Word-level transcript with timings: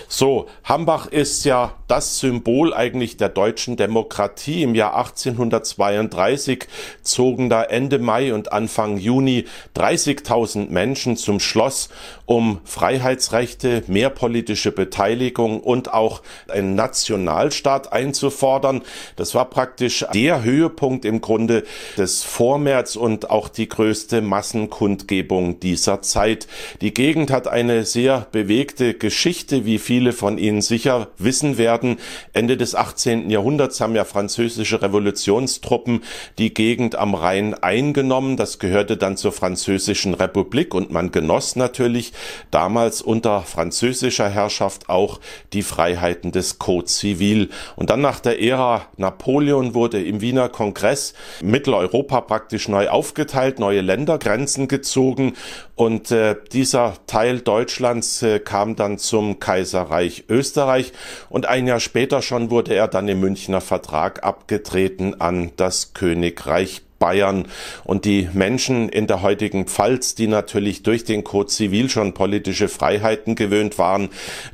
So, 0.08 0.46
Hambach 0.64 1.06
ist 1.06 1.44
ja 1.44 1.74
das 1.88 2.20
Symbol 2.20 2.72
eigentlich 2.72 3.16
der 3.18 3.28
deutschen 3.28 3.76
Demokratie. 3.76 4.62
Im 4.62 4.74
Jahr 4.74 4.96
1832 4.96 6.66
zogen 7.02 7.50
da 7.50 7.62
Ende 7.62 7.98
Mai 7.98 8.32
und 8.32 8.52
Anfang 8.52 8.96
Juni 8.96 9.44
30.000 9.76 10.70
Menschen 10.70 11.16
zum 11.16 11.38
Schloss, 11.38 11.90
um 12.24 12.60
Freiheitsrechte, 12.64 13.82
mehr 13.88 14.08
politische 14.08 14.72
Beteiligung 14.72 15.60
und 15.60 15.92
auch 15.92 16.22
einen 16.48 16.74
Nationalstaat 16.76 17.92
einzufordern. 17.92 18.80
Das 19.16 19.34
war 19.34 19.50
praktisch 19.50 20.06
der 20.14 20.42
Höhepunkt 20.42 21.04
im 21.04 21.20
Grunde 21.20 21.64
des 21.98 22.22
Vormärz 22.22 22.96
und 22.96 23.30
auch 23.30 23.48
die 23.48 23.68
größte 23.68 24.22
Massenkundgebung 24.22 25.60
dieser 25.60 26.00
Zeit. 26.00 26.46
Die 26.80 26.94
Gegend 26.94 27.30
hat 27.30 27.48
eine 27.48 27.84
sehr 27.84 28.26
bewegte 28.32 28.94
Geschichte, 28.94 29.31
wie 29.32 29.78
viele 29.78 30.12
von 30.12 30.36
Ihnen 30.36 30.60
sicher 30.60 31.08
wissen 31.16 31.56
werden. 31.56 31.96
Ende 32.32 32.56
des 32.56 32.74
18. 32.74 33.30
Jahrhunderts 33.30 33.80
haben 33.80 33.94
ja 33.94 34.04
französische 34.04 34.82
Revolutionstruppen 34.82 36.02
die 36.38 36.52
Gegend 36.52 36.96
am 36.96 37.14
Rhein 37.14 37.54
eingenommen. 37.54 38.36
Das 38.36 38.58
gehörte 38.58 38.96
dann 38.96 39.16
zur 39.16 39.32
französischen 39.32 40.12
Republik 40.14 40.74
und 40.74 40.92
man 40.92 41.12
genoss 41.12 41.56
natürlich 41.56 42.12
damals 42.50 43.00
unter 43.00 43.40
französischer 43.42 44.28
Herrschaft 44.28 44.90
auch 44.90 45.18
die 45.54 45.62
Freiheiten 45.62 46.30
des 46.30 46.58
Code 46.58 46.88
Civil. 46.88 47.48
Und 47.74 47.88
dann 47.88 48.02
nach 48.02 48.20
der 48.20 48.40
Ära 48.40 48.86
Napoleon 48.98 49.74
wurde 49.74 50.02
im 50.02 50.20
Wiener 50.20 50.50
Kongress 50.50 51.14
Mitteleuropa 51.42 52.20
praktisch 52.20 52.68
neu 52.68 52.88
aufgeteilt, 52.88 53.58
neue 53.58 53.80
Ländergrenzen 53.80 54.68
gezogen 54.68 55.32
und 55.82 56.12
äh, 56.12 56.36
dieser 56.52 56.94
Teil 57.08 57.40
Deutschlands 57.40 58.22
äh, 58.22 58.38
kam 58.38 58.76
dann 58.76 58.98
zum 58.98 59.40
Kaiserreich 59.40 60.26
Österreich. 60.28 60.92
Und 61.28 61.46
ein 61.46 61.66
Jahr 61.66 61.80
später 61.80 62.22
schon 62.22 62.50
wurde 62.50 62.72
er 62.72 62.86
dann 62.86 63.08
im 63.08 63.18
Münchner 63.18 63.60
Vertrag 63.60 64.22
abgetreten 64.22 65.20
an 65.20 65.50
das 65.56 65.92
Königreich 65.92 66.82
Bayern 67.02 67.48
und 67.82 68.04
die 68.04 68.28
Menschen 68.32 68.88
in 68.88 69.08
der 69.08 69.22
heutigen 69.22 69.66
Pfalz, 69.66 70.14
die 70.14 70.28
natürlich 70.28 70.84
durch 70.84 71.02
den 71.02 71.24
Code 71.24 71.48
Zivil 71.48 71.90
schon 71.90 72.14
politische 72.14 72.68
Freiheiten 72.68 73.34
gewöhnt 73.34 73.76
waren, 73.76 74.08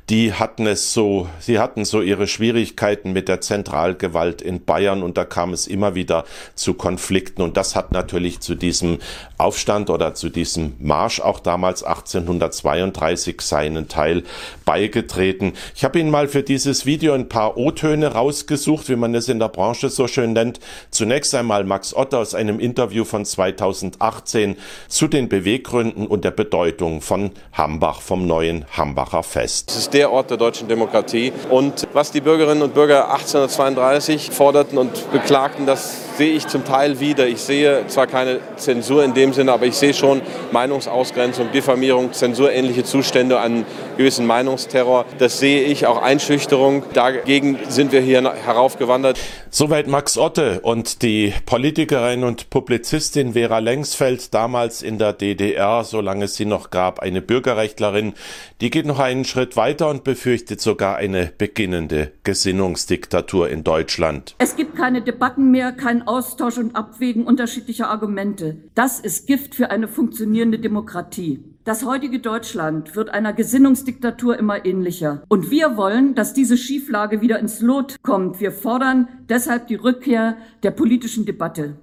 die 0.08 0.32
hatten 0.32 0.66
es 0.66 0.94
so, 0.94 1.28
sie 1.40 1.58
hatten 1.58 1.84
so 1.84 2.00
ihre 2.00 2.26
Schwierigkeiten 2.26 3.12
mit 3.12 3.28
der 3.28 3.42
Zentralgewalt 3.42 4.40
in 4.40 4.64
Bayern 4.64 5.02
und 5.02 5.18
da 5.18 5.26
kam 5.26 5.52
es 5.52 5.66
immer 5.66 5.94
wieder 5.94 6.24
zu 6.54 6.72
Konflikten 6.72 7.42
und 7.42 7.58
das 7.58 7.76
hat 7.76 7.92
natürlich 7.92 8.40
zu 8.40 8.54
diesem 8.54 8.96
Aufstand 9.36 9.90
oder 9.90 10.14
zu 10.14 10.30
diesem 10.30 10.72
Marsch 10.78 11.20
auch 11.20 11.40
damals 11.40 11.82
1832 11.82 13.42
seinen 13.42 13.88
Teil 13.88 14.22
beigetreten. 14.64 15.52
Ich 15.76 15.84
habe 15.84 15.98
Ihnen 15.98 16.10
mal 16.10 16.28
für 16.28 16.42
dieses 16.42 16.86
Video 16.86 17.12
ein 17.12 17.28
paar 17.28 17.58
O-Töne 17.58 18.06
rausgesucht, 18.06 18.88
wie 18.88 18.96
man 18.96 19.14
es 19.14 19.28
in 19.28 19.38
der 19.38 19.48
Branche 19.48 19.90
so 19.90 20.08
schön 20.08 20.32
nennt. 20.32 20.60
Zunächst 20.90 21.34
einmal 21.34 21.64
Max 21.64 21.94
Otter 21.94 22.20
aus 22.20 22.37
einem 22.38 22.58
Interview 22.60 23.04
von 23.04 23.24
2018 23.24 24.56
zu 24.88 25.08
den 25.08 25.28
Beweggründen 25.28 26.06
und 26.06 26.24
der 26.24 26.30
Bedeutung 26.30 27.02
von 27.02 27.32
Hambach, 27.52 28.00
vom 28.00 28.26
neuen 28.26 28.64
Hambacher 28.76 29.22
Fest. 29.22 29.70
Es 29.70 29.76
ist 29.76 29.94
der 29.94 30.10
Ort 30.10 30.30
der 30.30 30.38
deutschen 30.38 30.68
Demokratie 30.68 31.32
und 31.50 31.86
was 31.92 32.10
die 32.12 32.20
Bürgerinnen 32.20 32.62
und 32.62 32.74
Bürger 32.74 33.10
1832 33.12 34.30
forderten 34.30 34.78
und 34.78 35.12
beklagten, 35.12 35.66
das 35.66 36.07
sehe 36.18 36.32
ich 36.32 36.48
zum 36.48 36.64
Teil 36.64 36.98
wieder. 36.98 37.28
Ich 37.28 37.40
sehe 37.40 37.86
zwar 37.86 38.08
keine 38.08 38.40
Zensur 38.56 39.04
in 39.04 39.14
dem 39.14 39.32
Sinne, 39.32 39.52
aber 39.52 39.66
ich 39.66 39.76
sehe 39.76 39.94
schon 39.94 40.20
Meinungsausgrenzung, 40.50 41.52
Diffamierung, 41.52 42.12
zensurähnliche 42.12 42.82
Zustände, 42.82 43.38
einen 43.38 43.64
gewissen 43.96 44.26
Meinungsterror. 44.26 45.04
Das 45.18 45.38
sehe 45.38 45.62
ich 45.62 45.86
auch 45.86 46.02
Einschüchterung. 46.02 46.82
Dagegen 46.92 47.56
sind 47.68 47.92
wir 47.92 48.00
hier 48.00 48.20
heraufgewandert. 48.34 49.18
Soweit 49.50 49.86
Max 49.86 50.18
Otte 50.18 50.60
und 50.60 51.02
die 51.02 51.32
Politikerin 51.46 52.24
und 52.24 52.50
Publizistin 52.50 53.34
Vera 53.34 53.60
Lengsfeld, 53.60 54.34
damals 54.34 54.82
in 54.82 54.98
der 54.98 55.12
DDR, 55.12 55.84
solange 55.84 56.24
es 56.24 56.34
sie 56.34 56.46
noch 56.46 56.70
gab, 56.70 56.98
eine 56.98 57.22
Bürgerrechtlerin, 57.22 58.14
die 58.60 58.70
geht 58.70 58.86
noch 58.86 58.98
einen 58.98 59.24
Schritt 59.24 59.56
weiter 59.56 59.88
und 59.88 60.02
befürchtet 60.02 60.60
sogar 60.60 60.96
eine 60.96 61.32
beginnende 61.38 62.10
Gesinnungsdiktatur 62.24 63.48
in 63.48 63.62
Deutschland. 63.62 64.34
Es 64.38 64.56
gibt 64.56 64.76
keine 64.76 65.00
Debatten 65.00 65.52
mehr, 65.52 65.70
kein 65.70 66.07
Austausch 66.08 66.56
und 66.56 66.74
Abwägen 66.74 67.26
unterschiedlicher 67.26 67.90
Argumente. 67.90 68.56
Das 68.74 68.98
ist 68.98 69.26
Gift 69.26 69.54
für 69.54 69.70
eine 69.70 69.88
funktionierende 69.88 70.58
Demokratie. 70.58 71.44
Das 71.68 71.84
heutige 71.84 72.18
Deutschland 72.18 72.96
wird 72.96 73.10
einer 73.10 73.34
Gesinnungsdiktatur 73.34 74.38
immer 74.38 74.64
ähnlicher. 74.64 75.22
Und 75.28 75.50
wir 75.50 75.76
wollen, 75.76 76.14
dass 76.14 76.32
diese 76.32 76.56
Schieflage 76.56 77.20
wieder 77.20 77.38
ins 77.38 77.60
Lot 77.60 77.96
kommt. 78.02 78.40
Wir 78.40 78.52
fordern 78.52 79.08
deshalb 79.28 79.66
die 79.66 79.74
Rückkehr 79.74 80.38
der 80.62 80.70
politischen 80.70 81.26
Debatte. 81.26 81.76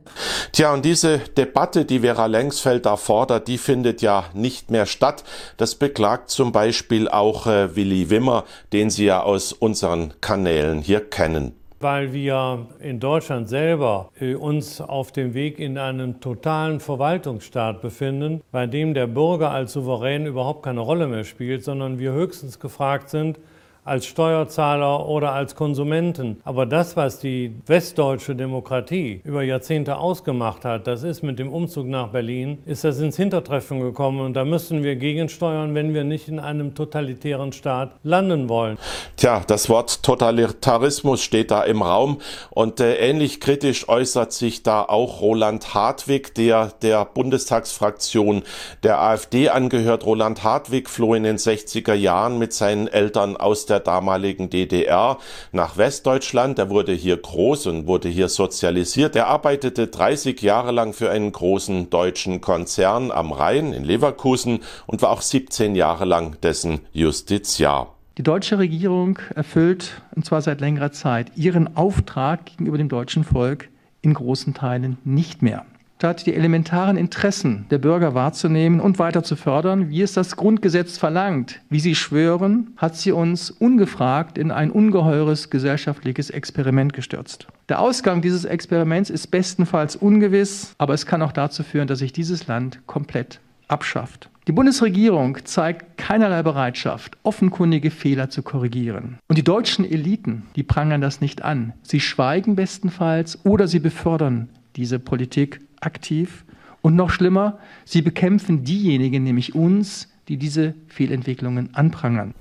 Tja, 0.52 0.74
und 0.74 0.86
diese 0.86 1.20
Debatte, 1.20 1.86
die 1.86 2.00
Vera 2.00 2.26
Lengsfeld 2.26 2.88
da 2.88 2.98
fordert, 2.98 3.48
die 3.48 3.60
findet 3.60 4.02
ja 4.02 4.26
nicht 4.34 4.72
mehr 4.72 4.88
statt. 4.88 5.24
Das 5.58 5.76
beklagt 5.76 6.32
zum 6.32 6.52
Beispiel 6.52 7.08
auch 7.08 7.46
äh, 7.46 7.76
Willi 7.76 8.10
Wimmer, 8.10 8.46
den 8.74 8.90
Sie 8.90 9.06
ja 9.06 9.22
aus 9.22 9.54
unseren 9.54 10.16
Kanälen 10.20 10.82
hier 10.82 11.02
kennen 11.02 11.54
weil 11.80 12.14
wir 12.14 12.68
in 12.80 13.00
Deutschland 13.00 13.50
selber 13.50 14.10
äh, 14.20 14.36
uns 14.36 14.82
auf 14.82 15.12
dem 15.12 15.34
Weg 15.34 15.60
in 15.60 15.78
einen 15.78 16.20
totalen 16.20 16.80
Verwaltungsstaat 16.80 17.82
befinden, 17.82 18.42
bei 18.52 18.68
dem 18.68 18.94
der 18.94 19.08
Bürger 19.08 19.52
als 19.52 19.74
Souverän 19.74 20.26
überhaupt 20.26 20.64
keine 20.64 20.82
Rolle 20.82 21.08
mehr 21.08 21.24
spielt, 21.24 21.64
sondern 21.64 22.00
wir 22.00 22.12
höchstens 22.12 22.60
gefragt 22.60 23.10
sind, 23.10 23.40
als 23.86 24.08
Steuerzahler 24.08 25.08
oder 25.08 25.34
als 25.34 25.54
Konsumenten. 25.54 26.42
Aber 26.44 26.66
das, 26.66 26.98
was 26.98 27.20
die 27.20 27.56
westdeutsche 27.68 28.36
Demokratie 28.36 29.22
über 29.24 29.44
Jahrzehnte 29.44 29.98
ausgemacht 29.98 30.66
hat, 30.66 30.88
das 30.88 31.04
ist 31.04 31.22
mit 31.22 31.38
dem 31.38 31.54
Umzug 31.54 31.86
nach 31.86 32.08
Berlin, 32.08 32.58
ist 32.66 32.84
das 32.84 33.00
ins 33.00 33.16
Hintertreffen 33.16 33.80
gekommen 33.80 34.22
und 34.22 34.34
da 34.34 34.44
müssen 34.44 34.84
wir 34.84 34.96
gegensteuern, 34.96 35.76
wenn 35.76 35.94
wir 35.94 36.04
nicht 36.04 36.28
in 36.28 36.40
einem 36.40 36.74
totalitären 36.74 37.54
Staat 37.54 37.92
landen 38.02 38.50
wollen. 38.50 38.80
Tja, 39.18 39.44
das 39.46 39.70
Wort 39.70 40.02
Totalitarismus 40.02 41.22
steht 41.22 41.52
da 41.52 41.62
im 41.62 41.84
Raum 41.84 42.22
und 42.50 42.80
äh, 42.80 42.96
ähnlich 42.96 43.40
kritisch 43.40 43.88
äußert 43.88 44.34
sich 44.34 44.64
da 44.64 44.82
auch 44.82 45.22
Roland 45.22 45.76
Hartwig, 45.76 46.34
der 46.34 46.72
der 46.82 47.06
Bundestagsfraktion 47.06 48.42
der 48.82 49.00
AfD 49.00 49.50
angehört. 49.50 50.08
Roland 50.08 50.44
Hartwig 50.44 50.90
floh 50.90 51.14
in 51.14 51.22
den 51.22 51.38
60er 51.38 51.94
Jahren 51.94 52.40
mit 52.40 52.52
seinen 52.52 52.88
Eltern 52.88 53.38
aus 53.38 53.68
der 53.68 53.75
der 53.76 53.82
damaligen 53.82 54.50
DDR 54.50 55.18
nach 55.52 55.78
Westdeutschland. 55.78 56.58
Er 56.60 56.70
wurde 56.70 56.94
hier 56.94 57.18
groß 57.18 57.68
und 57.68 57.88
wurde 57.88 58.08
hier 58.08 58.30
sozialisiert. 58.30 59.16
Er 59.16 59.28
arbeitete 59.28 59.88
30 59.88 60.42
Jahre 60.42 60.72
lang 60.72 60.94
für 60.94 61.10
einen 61.10 61.32
großen 61.32 61.90
deutschen 61.90 62.40
Konzern 62.40 63.12
am 63.12 63.34
Rhein 63.34 63.74
in 63.74 63.84
Leverkusen 63.84 64.60
und 64.88 65.02
war 65.02 65.10
auch 65.10 65.22
17 65.22 65.76
Jahre 65.76 66.06
lang 66.06 66.40
dessen 66.42 66.80
Justiziar. 66.94 67.94
Die 68.18 68.24
deutsche 68.24 68.58
Regierung 68.58 69.20
erfüllt, 69.36 70.02
und 70.16 70.26
zwar 70.26 70.42
seit 70.42 70.62
längerer 70.62 70.94
Zeit, 70.94 71.34
ihren 71.36 71.76
Auftrag 71.76 72.46
gegenüber 72.46 72.78
dem 72.78 72.88
deutschen 72.88 73.26
Volk 73.26 73.68
in 74.02 74.14
großen 74.14 74.54
Teilen 74.54 74.98
nicht 75.04 75.42
mehr. 75.42 75.66
Statt 75.98 76.26
die 76.26 76.36
elementaren 76.36 76.98
Interessen 76.98 77.66
der 77.72 77.78
Bürger 77.78 78.14
wahrzunehmen 78.14 78.82
und 78.82 79.00
weiter 79.00 79.24
zu 79.24 79.38
fördern, 79.38 79.90
wie 79.90 80.02
es 80.02 80.12
das 80.12 80.36
Grundgesetz 80.36 80.98
verlangt, 80.98 81.62
wie 81.70 81.80
sie 81.80 81.96
schwören, 81.96 82.72
hat 82.76 82.98
sie 82.98 83.14
uns 83.14 83.50
ungefragt 83.50 84.38
in 84.38 84.52
ein 84.52 84.72
ungeheures 84.72 85.50
gesellschaftliches 85.50 86.30
Experiment 86.30 86.92
gestürzt. 86.92 87.48
Der 87.70 87.80
Ausgang 87.80 88.22
dieses 88.22 88.44
Experiments 88.44 89.10
ist 89.10 89.28
bestenfalls 89.28 89.96
ungewiss, 89.96 90.76
aber 90.78 90.94
es 90.94 91.06
kann 91.06 91.22
auch 91.22 91.32
dazu 91.32 91.64
führen, 91.64 91.88
dass 91.88 92.00
sich 92.00 92.12
dieses 92.12 92.46
Land 92.46 92.82
komplett 92.88 93.40
abschafft. 93.70 94.30
Die 94.48 94.52
Bundesregierung 94.52 95.40
zeigt 95.46 95.98
keinerlei 95.98 96.44
Bereitschaft, 96.44 97.18
offenkundige 97.24 97.90
Fehler 97.90 98.30
zu 98.30 98.44
korrigieren. 98.44 99.18
Und 99.28 99.38
die 99.38 99.44
deutschen 99.44 99.90
Eliten, 99.90 100.44
die 100.56 100.64
prangern 100.64 101.02
das 101.02 101.20
nicht 101.22 101.42
an. 101.42 101.74
Sie 101.82 102.00
schweigen 102.00 102.56
bestenfalls 102.56 103.44
oder 103.44 103.68
sie 103.68 103.80
befördern 103.80 104.50
diese 104.76 105.00
Politik 105.00 105.62
aktiv. 105.86 106.46
Und 106.82 106.96
noch 106.96 107.10
schlimmer, 107.10 107.58
sie 107.84 108.04
bekämpfen 108.04 108.64
diejenigen, 108.64 109.24
nämlich 109.24 109.56
uns, 109.56 110.08
die 110.28 110.38
diese 110.38 110.76
Fehlentwicklungen 110.88 111.74
anprangern. 111.74 112.36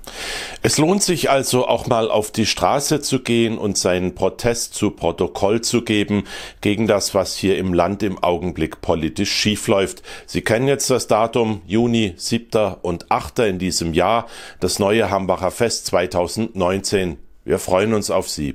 Es 0.61 0.77
lohnt 0.77 1.03
sich 1.03 1.29
also 1.29 1.67
auch 1.67 1.87
mal 1.87 2.11
auf 2.11 2.31
die 2.31 2.45
Straße 2.45 3.01
zu 3.01 3.21
gehen 3.21 3.57
und 3.57 3.75
seinen 3.75 4.13
Protest 4.13 4.73
zu 4.75 4.91
Protokoll 4.91 5.61
zu 5.61 5.83
geben 5.83 6.25
gegen 6.61 6.85
das, 6.85 7.13
was 7.13 7.35
hier 7.35 7.57
im 7.57 7.73
Land 7.73 8.03
im 8.03 8.21
Augenblick 8.21 8.81
politisch 8.81 9.31
schiefläuft. 9.31 10.03
Sie 10.25 10.41
kennen 10.41 10.67
jetzt 10.67 10.89
das 10.91 11.07
Datum 11.07 11.61
Juni 11.65 12.13
7. 12.15 12.75
und 12.81 13.11
8. 13.11 13.39
in 13.39 13.57
diesem 13.59 13.93
Jahr, 13.93 14.27
das 14.59 14.77
neue 14.79 15.09
Hambacher 15.09 15.49
Fest 15.49 15.87
2019. 15.87 17.17
Wir 17.45 17.57
freuen 17.57 17.93
uns 17.93 18.11
auf 18.11 18.29
Sie. 18.29 18.53